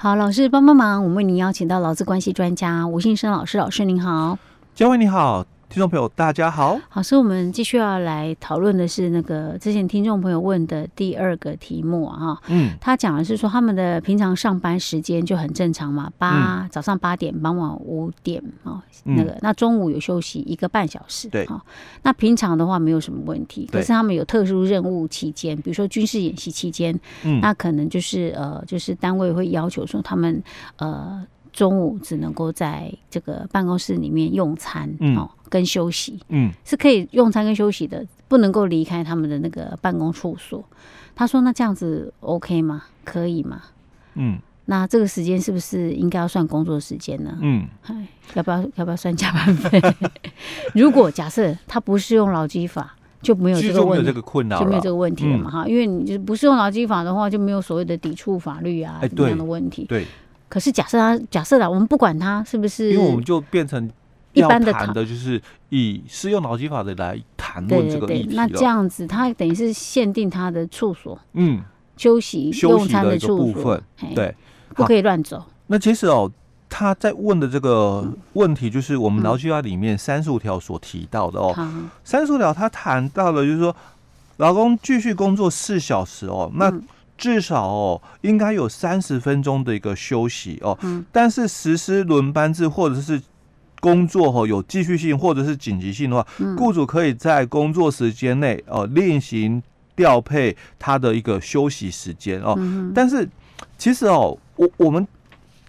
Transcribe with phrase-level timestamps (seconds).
[0.00, 4.38] 好，老师帮帮忙，我们为您邀请到劳资关系专家吴信生老师，老师您好，
[4.72, 5.44] 嘉惠你好。
[5.70, 6.80] 听众朋友，大家好。
[6.88, 12.38] 好，所以我们继续要来讨论的是那个之前听众朋友问的第二个题目啊。
[12.48, 21.28] 嗯，他讲的是说他们的平常上班时间就很正常嘛，八、嗯、早上八点，傍晚五点啊，那个、嗯、那中午有休息一个半小时。
[21.28, 21.46] 对，
[22.02, 23.68] 那平常的话没有什么问题。
[23.70, 30.42] 可是他们有特殊任务期间，比如说军事演习期间，嗯，那可能就是呃，就是单位会要求说他们
[30.76, 31.22] 呃。
[31.58, 40.64] 中午只能够在这个办公室里面用餐，嗯、哦，跟休息，嗯，是可以用餐跟休息的，不能够离开他们的那个办公处所。
[41.16, 42.84] 他说：“那这样子 OK 吗？
[43.04, 43.60] 可以吗？
[44.14, 47.36] 嗯，那这个时间是不是应该要算工作时间呢？
[47.40, 47.66] 嗯，
[48.34, 49.82] 要不要要不要算加班费？
[50.76, 55.50] 如果假设他不是用劳基法，就没有这个问题，就没有这个问题了嘛？
[55.50, 59.86] 哈、嗯，因为你就是不是用劳基法的话，就没有所谓的抵触法律啊这样的问题。
[59.86, 60.06] 对。”
[60.48, 63.90] 可是假设他假设啦，我们不管他是不是，因为我们就变成
[64.32, 68.24] 一般的谈的，就是以适用劳基法的来谈论这个议题。
[68.24, 71.62] 对对对，那这样子，他等于是限定他的处所，嗯，
[71.96, 73.78] 休息用餐的处所，
[74.14, 74.34] 对，
[74.74, 75.44] 不可以乱走。
[75.66, 76.30] 那其实哦，
[76.68, 81.54] 他在问的这个问题，就是我们劳基法里面三十五条所提到的哦。
[82.04, 83.76] 三十五条他谈到了，就是说，
[84.38, 86.72] 老公继续工作四小时哦，那。
[87.18, 90.78] 至少哦，应该有三十分钟的一个休息哦。
[90.82, 91.04] 嗯。
[91.12, 93.20] 但是实施轮班制或者是
[93.80, 99.62] 工作哦有继续性或者是紧急性的话，雇主可以在工作时间内哦另行
[99.94, 102.56] 调配他的一个休息时间哦。
[102.94, 103.28] 但是
[103.76, 105.06] 其实哦，我我们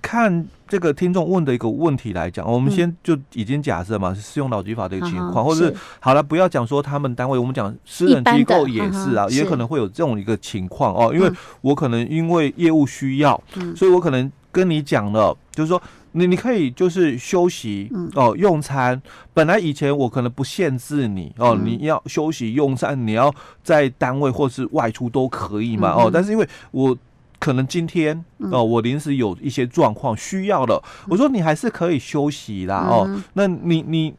[0.10, 0.48] 看。
[0.70, 11.12] 这个听众问的一个问题来讲，我们先就已经假设嘛，是适用劳基法的一个情况，或者是好了，不要讲说他们单位，我们讲私人机构也是啊，也可能会有这种一个情况哦。
[11.12, 13.42] 因为我可能因为业务需要，
[13.76, 19.02] 所以我可能跟你讲了，就是说你你可以就是休息哦，用餐。
[19.34, 23.34] 本来以前我可能不限制你哦，你要休息用餐，你要
[23.64, 26.12] 在单位或是外出都可以嘛哦。
[26.14, 26.96] 但是因为我。
[27.39, 33.09] 可能今天哦，我临时有一些状况需要了，我说你还是可以休息啦哦。
[33.33, 34.13] 那你你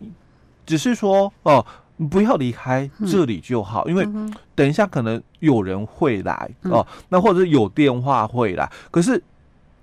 [0.64, 1.64] 只是说哦，
[2.10, 4.08] 不要离开这里就好，因为
[4.54, 9.22] 等一下可能有人会来哦，那或者有电话会来，可是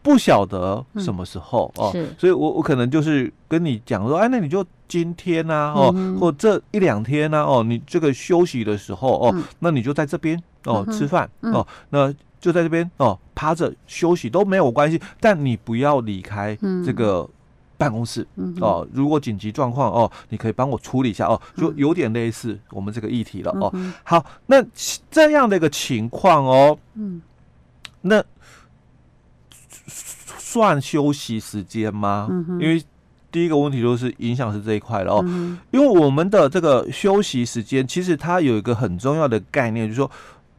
[0.01, 12.11] 不晓得什么时候哦，所以我我可能就是跟你讲说，哎，那你就今天呐哦，或这一两天呐哦，你这个休息的时候哦，那你就在这边哦吃饭哦，那。
[12.47, 17.30] 就在这边哦，趴着休息都没有关系，但你不要离开这个
[17.78, 18.88] 办公室、嗯、哦。
[18.94, 23.74] 如果紧急状况哦，你可以帮我处理一下哦，就有点类似我们这个议题了哦。
[24.06, 24.66] 好，那
[25.12, 27.22] 这样的一个情况哦，嗯，
[28.00, 28.24] 那
[30.38, 32.29] 算休息时间吗？
[32.62, 32.81] 因为
[33.29, 35.22] 第一个问题就是影响是这一块了哦，
[35.72, 40.09] 因为我们的这个休息时间其实它有一个很重要的概念，就是说。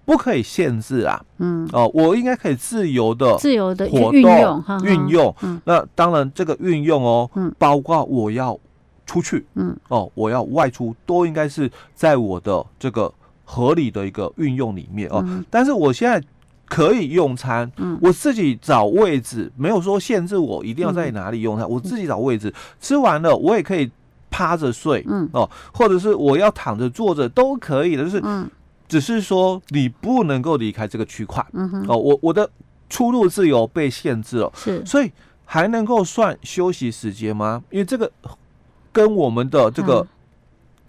[0.08, 1.68] 不可以限制啊，嗯。
[1.70, 5.34] 哦，我应该可以自由的、自由的活动运用，运用。
[5.66, 8.58] 那当然，这个运用哦，包括我要
[9.04, 9.76] 出去，嗯。
[9.88, 13.12] 哦，我要外出，都应该是在我的这个
[13.44, 15.22] 合理的一个运用里面哦。
[15.50, 16.26] 但是我现在
[16.64, 23.90] 可以用餐，嗯，我自己找位置，没有说限制我一定要在哪里用餐，我自己找位置，吃完了我也可以
[24.30, 25.28] 趴着睡，嗯。
[25.34, 28.48] 哦，或者是我要躺着坐着都可以的，就是嗯。
[28.88, 32.48] 只是说你不能够离开这个区块，嗯哼，哦，我我的
[32.88, 35.12] 出入自由被限制了，是，所以
[35.44, 37.62] 还能够算休息时间吗？
[37.70, 38.10] 因为这个
[38.90, 40.06] 跟我们的这个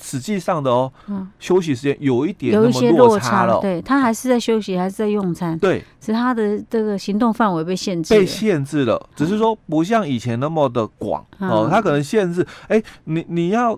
[0.02, 13.78] 实际上的哦，嗯，休息时间有一点那么落差了，对，他还是在休息，还是在用餐，对，是他的这个行动范围被限制，被限制了，只是说不像以前那么的广哦，他可能限制，哎，你你要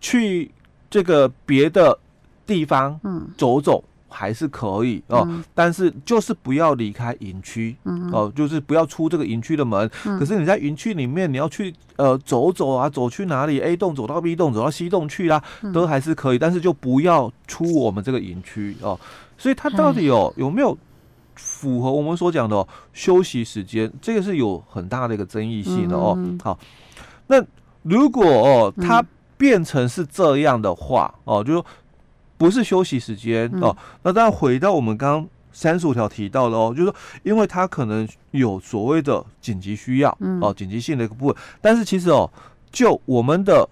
[0.00, 0.48] 去
[0.88, 1.98] 这个别的。
[2.48, 9.88] 地方，嗯，走走还是可以哦，嗯、但是就是不要离开营区，嗯，哦，就是不要出这个营区的门。
[10.06, 18.98] 嗯、可是你在营区里面，你要去呃走走啊，走去哪里？A 栋走到 B 栋，走到 C 栋去啦，嗯、都还是可以，但是就不要出我们这个营区哦。
[19.36, 20.76] 所以它到底有有没有
[21.36, 23.92] 符合我们所讲的、哦、休息时间？
[24.00, 26.14] 这个是有很大的一个争议性的哦。
[26.16, 26.58] 嗯、好，
[27.26, 27.44] 那
[27.82, 29.04] 如果哦它
[29.36, 31.62] 变成是这样的话哦，就说。
[32.38, 42.30] 不是休息时间哦，那当然回到我们刚刚三十五条提到的哦，就是说，因为他可能有所谓的紧急需要哦，紧急性的一个部分，但是其实哦，
[42.70, 43.68] 就我们的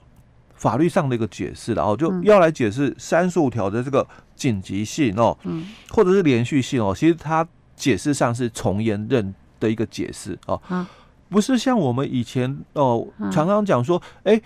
[0.55, 5.37] 法律上的一个解释了哦，就要来解释三十五条的这个紧急性哦，
[5.91, 7.47] 或者是连续性哦，其实它
[7.77, 10.61] 解释上是从严认的一个解释哦，
[11.29, 14.41] 不是像我们以前哦常常讲说，哎，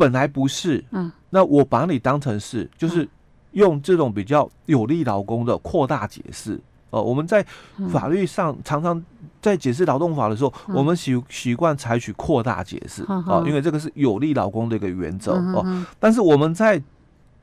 [0.00, 3.06] 本来不是，嗯，那我把你当成是，就是
[3.52, 6.58] 用这种比较有利劳工的扩大解释。
[6.88, 7.02] 哦。
[7.02, 7.44] 我们在
[7.90, 9.04] 法律上常常
[9.42, 13.04] 在解释劳动法的时候，我们习习惯采取扩大解释。
[13.06, 15.32] 哦，因为这个是有利劳工的一个原则。
[15.52, 15.84] 哦。
[15.98, 16.82] 但是我们在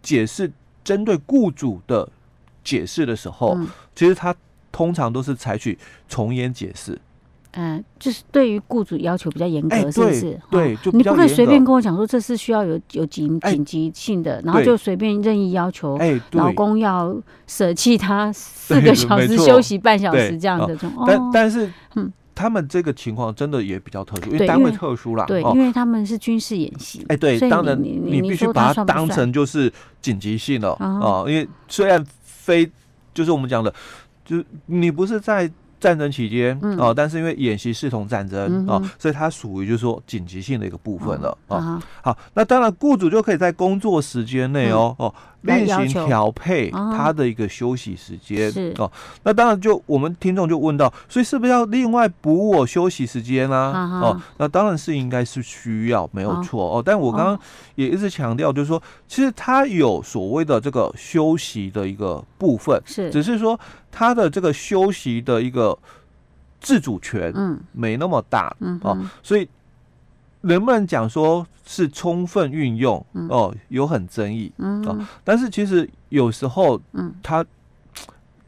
[0.01, 0.51] 解释
[0.83, 2.09] 针对雇主的
[2.63, 3.55] 解释的时候，
[3.93, 4.35] 其实他。
[4.69, 5.75] 通常都是采取
[6.07, 7.01] 从严解释，
[7.59, 10.39] 嗯，就是对于雇主要求比较严格，是不是？
[10.51, 17.15] 对，就你不可以随便跟我讲说这是需要有有紧紧急性的，然后就随便任意要求，哎，老公要
[17.47, 20.91] 舍弃他四个小时休息半小时这样的这种。
[21.07, 32.69] 但但是，嗯，他们这个情况真的也比较特殊，因为单位特殊啦，对，因为他们是军事演习，哎，对，当然你必须把它当成就是紧急性的啊，因为虽然非
[33.15, 33.73] 就是我们讲的。
[34.27, 35.49] 就你不是在
[35.79, 41.81] 战争期间哦，但是因为演习视同战争哦，所以它属于就是说紧急性的一个部分了哦。
[42.01, 45.13] 好，那当然雇主就可以在工作时间内哦哦。
[45.41, 48.91] 另行调配他的一个休息时间哦，
[49.23, 54.01] 那当然就我们听众就问到，所以是不是要另外补我休息时间啊？
[54.01, 56.83] 哦，那当然是应该是需要，没有错哦。
[56.83, 57.39] 但我刚刚
[57.75, 63.57] 也一直强调，就是说，其实他有所谓的这个休息的一个部分，是，只是说
[63.91, 65.77] 他的这个休息的一个
[66.59, 69.47] 自主权，嗯，没那么大，嗯，哦，所以。
[70.47, 73.05] 能不能讲说是充分运用？
[73.29, 74.51] 哦，有很争议。
[74.57, 77.45] 嗯，哦，但是其实有时候，嗯，他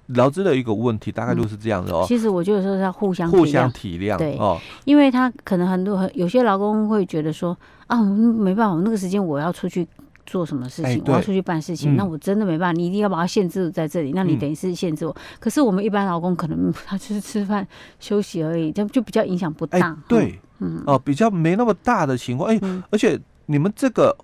[0.07, 2.03] 劳资的一个问题大概就是这样的哦。
[2.07, 7.55] 其实我觉得说是要互相互相体谅，对哦，因为他可能很多很有些劳工会觉得说
[7.87, 9.87] 啊，没办法，那个时间我要出去
[10.25, 15.15] 做什么事情，我要出去办事情，那我真的没办法，你一定要把它限制在这里，那你等于是限制我。
[15.39, 17.67] 可是我们一般劳工可能他就是吃饭
[17.99, 19.95] 休息而已，就就比较影响不大。
[20.07, 20.39] 对。
[20.59, 24.15] 嗯哦，比较没那么大的情况，哎、欸，嗯、而且你们这个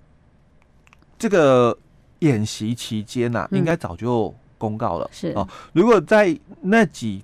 [1.17, 1.77] 这个
[2.19, 5.47] 演习期间呐、应该早就公告了，是哦。
[5.73, 7.23] 如果在那几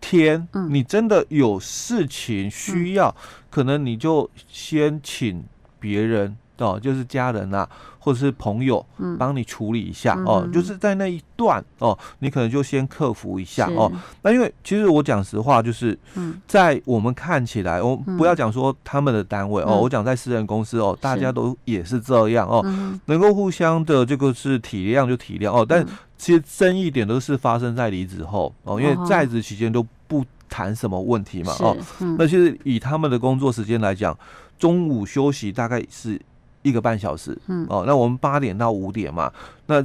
[0.00, 3.16] 天，嗯、你真的有事情需要，嗯、
[3.50, 5.44] 可能你就先请
[5.78, 6.36] 别人。
[6.62, 7.68] 哦，就是家人啊，
[7.98, 10.48] 或者是朋友，嗯，帮你处理一下、嗯、哦。
[10.52, 13.90] 就是在那一段哦，你可能就先克服一下哦。
[14.22, 15.98] 那因为其实我讲实话，就是
[16.46, 25.66] 在我们看起来，我不要讲说他们的单位、嗯、哦，我讲在私人公司哦，大家都也是这样哦，是能够互相的这个是体谅就体谅哦。
[25.68, 25.84] 但
[26.16, 31.76] 其实争议点都是发生在离职后哦，因为在职期间都不谈什么问题嘛哦。
[32.00, 34.16] 嗯、那其实以他们的工作时间来讲，
[34.58, 36.20] 中午休息大概是。
[36.62, 39.30] 一个半小时，嗯，哦，那我们八点到五点嘛，
[39.66, 39.84] 那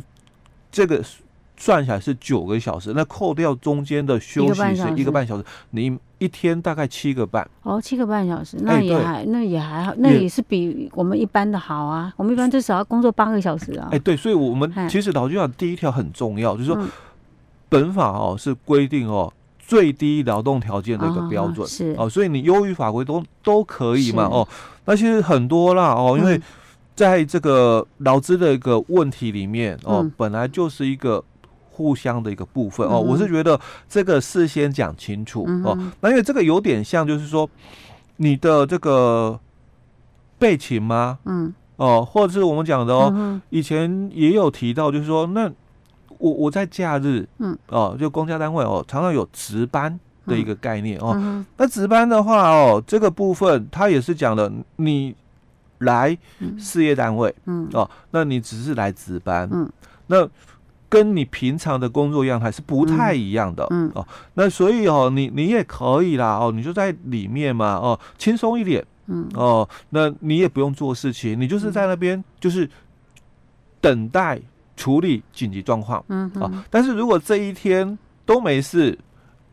[0.72, 1.04] 这个
[1.56, 7.48] 算起来是九个小时，那扣掉中间的休息是一个半小时，你一天大概七个半。
[7.64, 12.14] 哦，七个半小时，那也还，那也还好，那也是比我们一般的好啊。
[12.16, 13.90] 我们一般至少要工作八个小时啊。
[13.92, 16.88] 哎，对，所以我们其实劳基法第一条很重要，就是说
[17.70, 24.48] 本法哦是规定哦最低劳动条件的一个标准，是哦，所以你优于法规都都可以嘛，哦，
[24.86, 26.40] 那其实很多啦，哦，因为。
[26.98, 31.24] 在这个劳资的一个问题里面哦，嗯、本来就是一个
[31.70, 32.96] 互相的一个部分哦。
[32.96, 35.78] 嗯、我是觉得这个事先讲清楚、嗯、哦。
[36.02, 37.48] 那因为这个有点像，就是说
[38.16, 39.40] 你的这个
[40.40, 41.20] 备勤吗？
[41.26, 41.54] 嗯。
[41.76, 45.48] 哦，或者是我们讲的哦，嗯、以前也有提到，就是说，那
[46.18, 51.14] 我我在假日，嗯，哦，就公家单位哦，常常有值班的一个概念、嗯、哦。
[51.16, 55.16] 嗯、那值班的话哦，这个部分它也是讲的你。
[55.80, 56.18] 来
[56.58, 59.70] 事业单位，嗯，哦，那你只是来值班，嗯，
[60.08, 60.28] 那
[60.90, 72.70] 跟你平常的工作样态是不太一样的，嗯，哦，那所以哦，你你也可以啦，哦，你就在里面嘛，哦，轻松一点，嗯，哦，那你也不用做事情，你就是在那边就是
[73.82, 74.42] 等待
[74.76, 78.98] 处理紧急状况，嗯，啊，但是如果这一天都没事。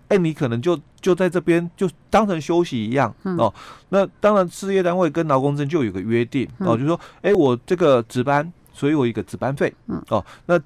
[0.09, 3.53] 哎，你可能就就在这边就当成休息一样、嗯、哦。
[3.91, 9.71] 那当然，事业单位跟劳工证就有个约定、嗯、哦，就是说，哎，我这个值班，所以我一个值班费。
[9.89, 10.59] 嗯哦，那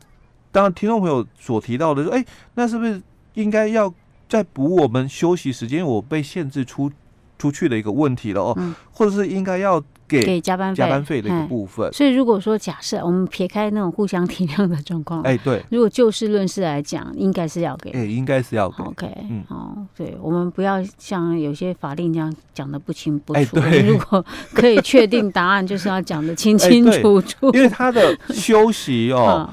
[0.53, 3.03] 当然，听众朋友所提到的说，哎，那是不是
[3.35, 3.93] 应该要
[4.29, 5.85] 再补我们休息时间？
[5.85, 6.89] 我被限制出
[7.39, 9.83] 出去的一个问题了哦，嗯、或者是应该要。
[10.09, 11.93] 给给加班费，加班费的一个部分。
[11.93, 18.83] 所以如果说假设我们撇开那种互相体谅的状况，哎，对，如果就事论事来讲，应该是要给，哎，应该是要给。
[18.85, 23.61] OK，嗯，好，对，我们不要像有些法令这样讲的不清不楚。
[23.61, 27.51] 对，如果可以确定答案，就是要讲的清清楚楚。
[27.51, 29.51] 因为他的 休息哦，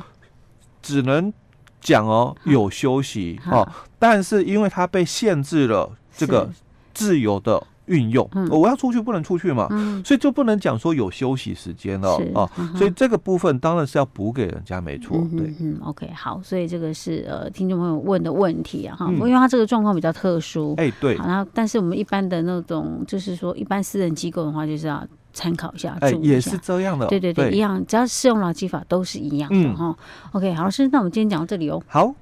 [0.81, 1.33] 只能
[1.81, 5.91] 讲哦有休息哦，但是因为他被限制了。
[6.17, 6.49] 这个
[6.93, 9.67] 自由的运用，我要出去不能出去嘛，
[10.03, 29.95] 所以就不能讲说有休息时间了啊，所以这个部分当然是要补给人家没错，对，嗯，OK，好，所以这个是呃听众朋友问的问题啊哈，因为他这个状况比较特殊，哎对，然后但是我们一般的那种就是说一般私人机构的话就是要参考一下，哎也是这样的，对对对，一样，只要适用劳基法都是一样的哈
[30.31, 32.13] ，OK，好，老师，那我们今天讲到这里哦，好。